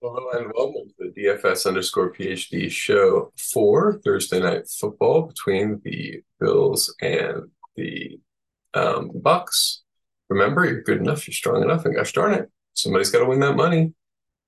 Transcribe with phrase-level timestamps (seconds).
[0.00, 6.22] Hello and welcome to the DFS underscore PhD show for Thursday night football between the
[6.38, 8.20] Bills and the
[8.74, 9.78] um, Bucs.
[10.28, 13.40] Remember, you're good enough, you're strong enough, and gosh darn it, somebody's got to win
[13.40, 13.92] that money.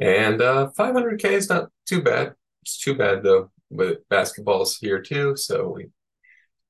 [0.00, 2.34] And uh, 500k is not too bad.
[2.62, 5.86] It's too bad though, but basketball's here too, so we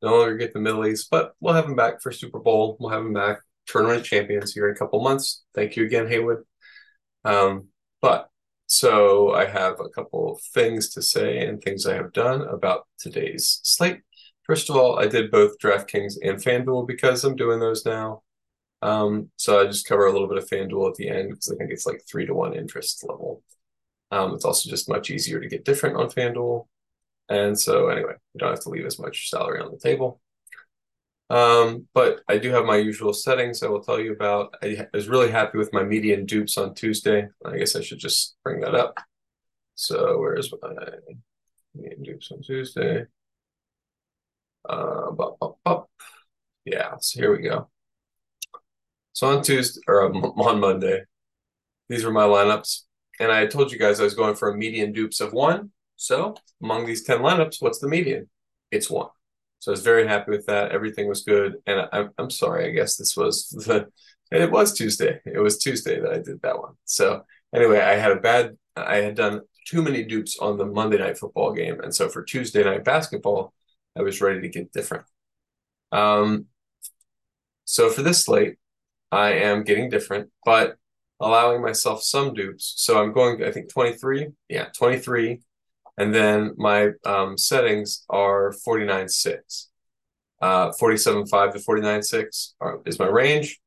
[0.01, 2.79] no longer get the Middle East, but we'll have them back for Super Bowl.
[2.81, 5.45] We'll have them back tournament champions here in a couple months.
[5.55, 6.45] Thank you again, Haywood.
[7.27, 7.69] Um,
[8.01, 8.31] but
[8.73, 13.61] so I have a couple things to say and things I have done about today's
[13.65, 14.01] slate.
[14.45, 18.23] First of all, I did both DraftKings and FanDuel because I'm doing those now.
[18.81, 21.57] Um, so I just cover a little bit of FanDuel at the end because I
[21.57, 23.43] think it's like three to one interest level.
[24.11, 26.67] Um, it's also just much easier to get different on FanDuel.
[27.29, 30.22] And so anyway, you don't have to leave as much salary on the table.
[31.33, 34.55] Um, but I do have my usual settings I will tell you about.
[34.63, 37.27] I was really happy with my median dupes on Tuesday.
[37.43, 38.99] I guess I should just bring that up.
[39.75, 40.69] So where's my
[41.75, 43.07] median dupes on Tuesday?
[44.69, 45.13] Uh.
[46.67, 47.71] Yeah, so here we go.
[49.15, 51.05] So on Tuesday or um, on Monday,
[51.89, 52.83] these were my lineups.
[53.19, 55.71] And I told you guys I was going for a median dupes of one.
[55.97, 58.29] So among these 10 lineups, what's the median?
[58.71, 59.09] It's one.
[59.63, 60.73] So I was very happy with that.
[60.73, 61.55] Everything was good.
[61.69, 63.87] And I, I'm sorry, I guess this was the,
[64.33, 65.21] and it was Tuesday.
[65.25, 66.73] It was Tuesday that I did that one.
[66.85, 67.23] So
[67.55, 71.17] anyway, I had a bad, I had done too many dupes on the Monday night
[71.17, 71.79] football game.
[71.81, 73.55] And so for Tuesday night basketball,
[73.97, 75.05] I was ready to get different.
[75.93, 76.47] Um,
[77.65, 78.57] so for this slate,
[79.13, 80.75] I am getting different, but
[81.21, 82.75] allowing myself some dupes.
[82.79, 84.27] So I'm going, I think 23.
[84.49, 85.41] Yeah, 23
[85.99, 89.67] and then my um, settings are 49.6.
[90.41, 93.61] Uh, 47.5 to 49.6 is my range.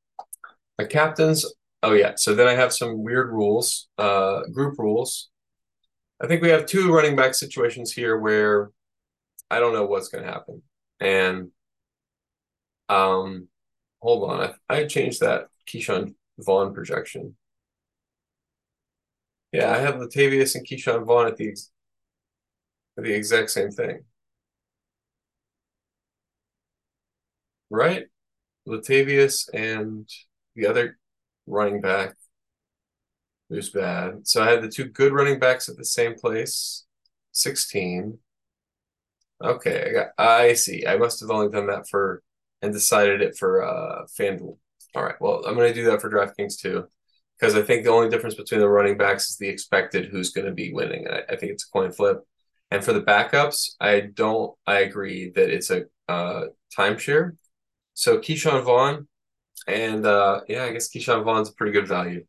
[0.78, 1.46] My captains,
[1.84, 2.14] oh yeah.
[2.18, 5.30] So then I have some weird rules, uh, group rules.
[6.22, 8.72] I think we have two running back situations here where
[9.50, 10.64] I don't know what's going to happen.
[11.00, 11.52] And
[12.90, 13.48] um,
[14.02, 17.36] hold on, I, I changed that Ke'Shawn Vaughn projection.
[19.52, 21.56] Yeah, I have Latavius and Ke'Shawn Vaughn at the
[22.98, 24.04] the exact same thing.
[27.70, 28.06] Right?
[28.68, 30.10] Latavius and
[30.56, 30.98] the other
[31.48, 32.16] running back
[33.50, 34.28] who's bad.
[34.28, 36.86] So I had the two good running backs at the same place.
[37.32, 38.20] 16.
[39.44, 40.86] Okay, I got I see.
[40.88, 42.24] I must have only done that for
[42.62, 44.58] and decided it for uh FanDuel.
[44.96, 45.16] All right.
[45.20, 46.86] Well, I'm going to do that for DraftKings too
[47.40, 50.48] because I think the only difference between the running backs is the expected who's going
[50.48, 51.08] to be winning.
[51.10, 52.22] I, I think it's a coin flip.
[52.72, 54.56] And for the backups, I don't.
[54.66, 56.46] I agree that it's a uh,
[56.78, 57.38] timeshare.
[57.94, 59.08] So Ke'Shawn Vaughn,
[59.68, 62.26] and uh, yeah, I guess Ke'Shawn Vaughn's a pretty good value.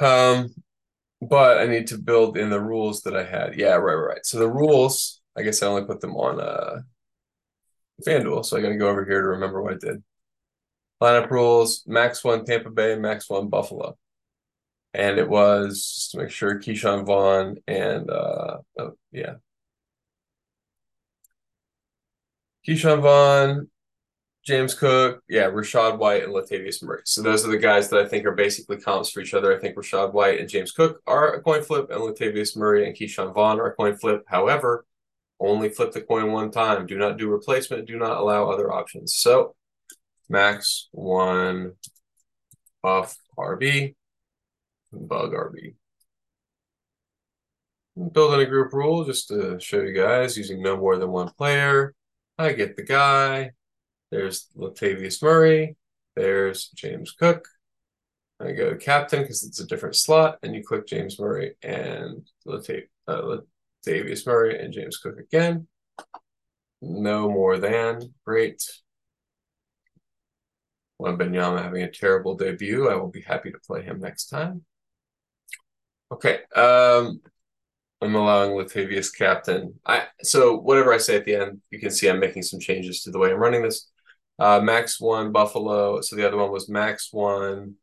[0.00, 0.54] Um,
[1.22, 3.56] but I need to build in the rules that I had.
[3.58, 4.26] Yeah, right, right.
[4.26, 6.82] So the rules, I guess I only put them on uh
[8.06, 10.02] FanDuel, so I gotta go over here to remember what I did.
[11.02, 13.96] Lineup rules: max one Tampa Bay, max one Buffalo
[14.92, 19.34] and it was just to make sure Ke'Shawn Vaughn and uh, oh, yeah,
[22.66, 23.68] Ke'Shawn Vaughn,
[24.44, 27.02] James Cook, yeah, Rachaad White and Latavius Murray.
[27.04, 29.54] So those are the guys that I think are basically comps for each other.
[29.54, 32.96] I think Rachaad White and James Cook are a coin flip, and Latavius Murray and
[32.96, 34.24] Ke'Shawn Vaughn are a coin flip.
[34.26, 34.84] However,
[35.38, 36.86] only flip the coin one time.
[36.86, 37.86] Do not do replacement.
[37.86, 39.14] Do not allow other options.
[39.14, 39.54] So
[40.28, 41.72] max one
[42.84, 43.94] off RB
[44.92, 45.74] bug RB.
[48.12, 51.94] Building a group rule just to show you guys using no more than one player.
[52.38, 53.50] I get the guy.
[54.10, 55.76] There's Latavius Murray.
[56.16, 57.46] There's James Cook.
[58.40, 62.88] I go captain because it's a different slot, and you click James Murray and Latav-
[63.06, 63.38] uh,
[63.86, 65.68] Latavius Murray and James Cook again.
[66.80, 68.14] No more than.
[68.24, 68.62] Great.
[71.00, 72.88] Wembanyama having a terrible debut.
[72.88, 74.64] I will be happy to play him next time.
[76.12, 76.40] Okay.
[76.54, 77.20] Um,
[78.02, 79.74] I'm allowing Latavius captain.
[79.86, 83.02] I so whatever I say at the end, you can see I'm making some changes
[83.02, 83.90] to the way I'm running this.
[84.38, 86.00] Uh, max one Buffalo.
[86.00, 87.74] So the other one was max one,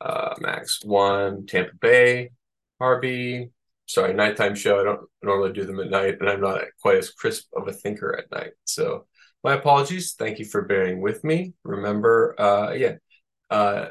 [0.00, 2.30] uh, max one Tampa Bay,
[2.78, 3.50] Harvey.
[3.86, 4.80] Sorry, nighttime show.
[4.80, 7.72] I don't normally do them at night, and I'm not quite as crisp of a
[7.72, 8.52] thinker at night.
[8.64, 9.06] So
[9.42, 10.14] my apologies.
[10.14, 11.54] Thank you for bearing with me.
[11.64, 12.94] Remember, uh, yeah,
[13.50, 13.88] uh,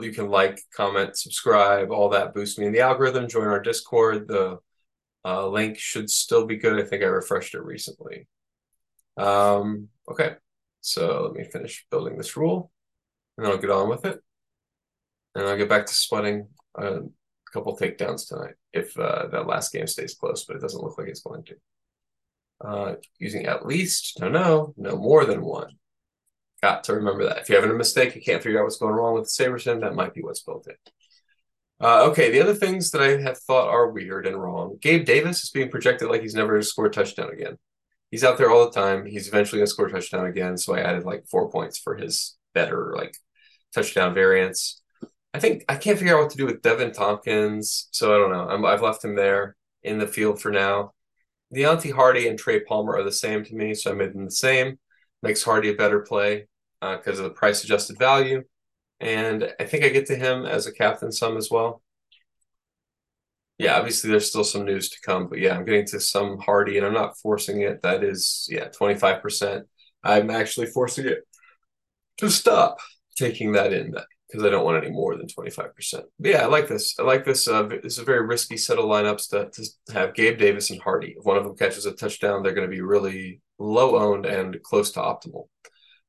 [0.00, 3.28] you can like, comment, subscribe, all that boosts me in the algorithm.
[3.28, 4.28] Join our Discord.
[4.28, 4.58] The
[5.24, 6.78] uh, link should still be good.
[6.78, 8.28] I think I refreshed it recently.
[9.16, 10.36] Um, okay,
[10.80, 12.70] so let me finish building this rule,
[13.36, 14.20] and then I'll get on with it,
[15.34, 17.00] and I'll get back to sweating a
[17.52, 21.08] couple takedowns tonight if uh, that last game stays close, but it doesn't look like
[21.08, 21.56] it's going to.
[22.62, 25.72] Uh, using at least, no, no, no more than one.
[26.62, 27.38] Got to remember that.
[27.38, 29.80] If you're having a mistake, you can't figure out what's going wrong with the SaberSim,
[29.80, 30.74] that might be what's built in.
[31.80, 34.76] Uh, okay, the other things that I have thought are weird and wrong.
[34.82, 37.56] Gabe Davis is being projected like he's never to score a touchdown again.
[38.10, 39.06] He's out there all the time.
[39.06, 40.58] He's eventually going to score a touchdown again.
[40.58, 43.16] So I added like four points for his better like
[43.72, 44.82] touchdown variance.
[45.32, 47.88] I think I can't figure out what to do with Deven Thompkins.
[47.92, 48.66] So I don't know.
[48.66, 50.92] i have left him there in the field for now.
[51.54, 53.72] Deonte Harty and Trey Palmer are the same to me.
[53.72, 54.78] So I made them the same.
[55.22, 56.48] Makes Harty a better play
[56.80, 58.42] because uh, of the price adjusted value.
[59.00, 61.82] And I think I get to him as a captain some as well.
[63.58, 66.78] Yeah, obviously there's still some news to come, but yeah, I'm getting to some Harty
[66.78, 67.82] and I'm not forcing it.
[67.82, 69.64] That is, yeah, 25%.
[70.02, 71.18] I'm actually forcing it
[72.18, 72.78] to stop
[73.16, 73.94] taking that in
[74.26, 75.74] because I don't want any more than 25%.
[75.92, 76.98] But yeah, I like this.
[76.98, 77.48] I like this.
[77.48, 81.14] Uh, it's a very risky set of lineups to, to have Gabe Davis and Harty.
[81.18, 84.62] If one of them catches a touchdown, they're going to be really low owned and
[84.62, 85.48] close to optimal.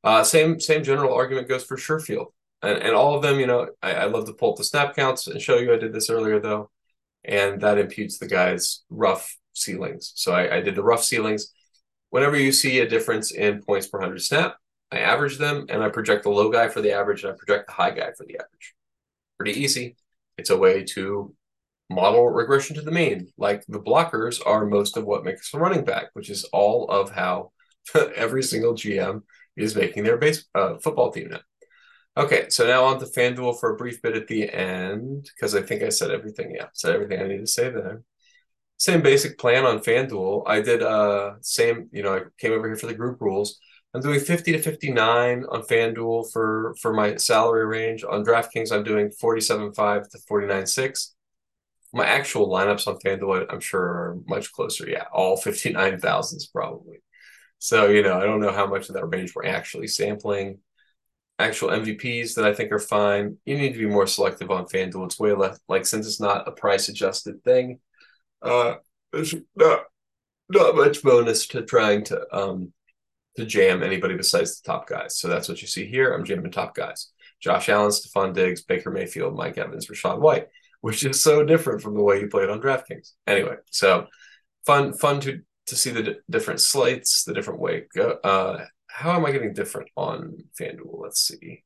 [0.04, 2.28] Uh, same same general argument goes for Sherfield.
[2.62, 4.96] And, and all of them, you know, I, I love to pull up the snap
[4.96, 6.70] counts and show you I did this earlier though.
[7.24, 10.14] And that imputes the guy's rough ceilings.
[10.16, 11.52] So I, I did the rough ceilings.
[12.10, 14.56] Whenever you see a difference in points per 100 snap,
[14.92, 17.68] I average them and I project the low guy for the average and I project
[17.68, 18.76] the high guy for the average.
[19.38, 19.96] Pretty easy.
[20.38, 21.34] It's a way to
[21.90, 23.32] model regression to the mean.
[23.38, 27.12] Like the blockers are most of what makes a running back, which is all of
[27.12, 27.52] how
[28.16, 29.22] every single GM
[29.58, 31.40] is making their base uh, football team now.
[32.18, 35.62] Okay, so now on to FanDuel for a brief bit at the end because I
[35.62, 36.54] think I said everything.
[36.54, 38.04] Yeah, said everything I need to say there.
[38.78, 40.44] Same basic plan on FanDuel.
[40.46, 43.60] I did uh same, you know, I came over here for the group rules.
[43.94, 48.04] I'm doing 50 to 59 on FanDuel for for my salary range.
[48.04, 51.14] On DraftKings, I'm doing 47.5 to 49.6.
[51.94, 54.90] My actual lineups on FanDuel, I'm sure, are much closer.
[54.90, 57.02] Yeah, all 59,000s probably.
[57.64, 60.58] So, you know, I don't know how much of that range we're actually sampling.
[61.38, 63.38] Actual MVPs that I think are fine.
[63.46, 65.06] You need to be more selective on FanDuel.
[65.06, 67.80] It's way less, like, since it's not a price adjusted thing,
[68.42, 68.76] uh,
[69.14, 69.84] there's not,
[70.50, 72.74] not much bonus to trying to um
[73.38, 75.20] to jam anybody besides the top guys.
[75.20, 76.14] So that's what you see here.
[76.14, 77.12] I'm jamming top guys.
[77.40, 80.48] Josh Allen, Stefon Diggs, Baker Mayfield, Mike Evans, Rachaad White,
[80.82, 83.12] which is so different from the way you played on DraftKings.
[83.28, 84.08] Anyway, so
[84.66, 87.86] fun, fun to to see the d- different slates, the different way.
[87.96, 91.00] Go, uh, how am I getting different on FanDuel?
[91.02, 91.64] Let's see.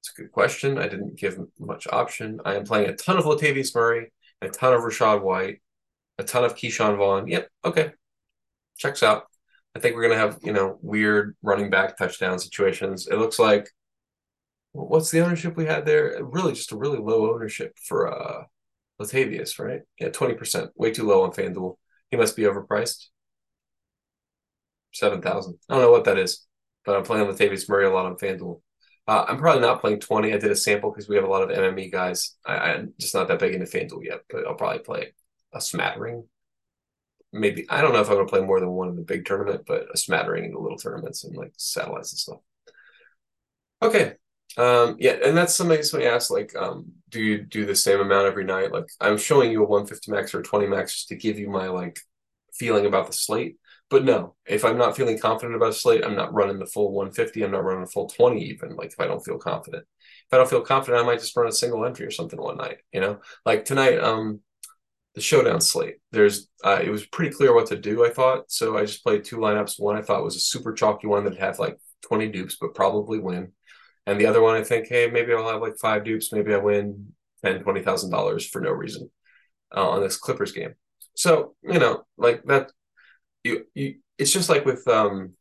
[0.00, 0.78] It's a good question.
[0.78, 2.40] I didn't give much option.
[2.44, 5.60] I am playing a ton of Latavius Murray, a ton of Rachaad White,
[6.18, 7.28] a ton of Ke'Shawn Vaughn.
[7.28, 7.92] Yep, okay,
[8.78, 9.24] checks out.
[9.76, 13.06] I think we're gonna have you know weird running back touchdown situations.
[13.06, 13.70] It looks like
[14.72, 16.18] what's the ownership we had there?
[16.22, 18.44] Really, just a really low ownership for uh
[19.00, 19.82] Latavius, right?
[19.98, 21.76] Yeah, twenty percent, way too low on FanDuel.
[22.10, 23.06] He must be overpriced.
[24.92, 25.58] Seven thousand.
[25.68, 26.46] I don't know what that is,
[26.84, 28.60] but I'm playing Latavius Murray a lot on FanDuel.
[29.06, 30.32] Uh, I'm probably not playing 20.
[30.32, 32.36] I did a sample because we have a lot of MME guys.
[32.44, 35.12] I, am just not that big into FanDuel yet, but I'll probably play
[35.52, 36.24] a smattering
[37.32, 39.24] maybe I don't know if I'm going to play more than one in the big
[39.24, 42.38] tournament, but a smattering in the little tournaments and like satellites and stuff.
[43.82, 44.14] Okay.
[44.56, 48.26] Um, yeah, and that's somebody somebody asked like, um, do you do the same amount
[48.26, 48.72] every night?
[48.72, 51.48] Like I'm showing you a 150 max or a 20 max just to give you
[51.50, 52.00] my like
[52.54, 53.56] feeling about the slate.
[53.88, 56.92] But no, if I'm not feeling confident about a slate, I'm not running the full
[56.92, 57.42] 150.
[57.42, 58.76] I'm not running a full 20 even.
[58.76, 59.84] Like if I don't feel confident.
[60.26, 62.56] If I don't feel confident, I might just run a single entry or something one
[62.56, 63.18] night, you know?
[63.44, 64.40] Like tonight, um,
[65.14, 65.96] the showdown slate.
[66.12, 68.04] There's uh, it was pretty clear what to do.
[68.04, 68.76] I thought so.
[68.76, 69.80] I just played two lineups.
[69.80, 73.18] One I thought was a super chalky one that had like 20 dupes, but probably
[73.18, 73.52] win.
[74.06, 76.32] And the other one I think, hey, maybe I'll have like five dupes.
[76.32, 77.12] Maybe I win
[77.44, 79.10] ten, twenty thousand dollars for no reason
[79.76, 80.74] uh, on this Clippers game.
[81.14, 82.70] So you know, like that.
[83.44, 83.96] You you.
[84.18, 85.34] It's just like with um,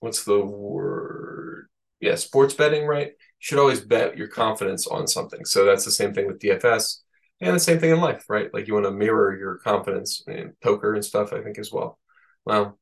[0.00, 1.68] what's the word?
[2.00, 3.08] Yeah, sports betting, right?
[3.08, 5.44] You should always bet your confidence on something.
[5.44, 7.02] So that's the same thing with DFS
[7.40, 8.52] and the same thing in life, right?
[8.52, 11.98] Like you want to mirror your confidence in poker and stuff, I think, as well.
[12.44, 12.78] Well,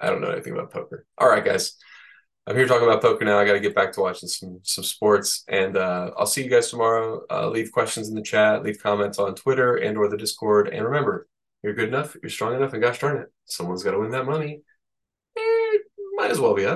[0.00, 1.06] I don't know anything about poker.
[1.18, 1.76] All right, guys.
[2.46, 3.38] I'm here talking about poker now.
[3.38, 6.50] I got to get back to watching some some sports, and uh, I'll see you
[6.50, 7.22] guys tomorrow.
[7.28, 10.84] Uh, leave questions in the chat, leave comments on Twitter and or the Discord, and
[10.84, 11.26] remember,
[11.62, 14.26] you're good enough, you're strong enough, and gosh darn it, someone's got to win that
[14.26, 14.60] money.
[15.36, 15.78] Eh,
[16.14, 16.74] might as well be us.